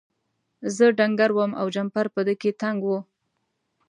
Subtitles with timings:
[0.75, 2.89] زه ډنګر وم او جمپر په ده کې تنګ و.